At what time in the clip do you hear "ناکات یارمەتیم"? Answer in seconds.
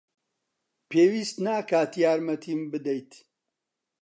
1.45-2.61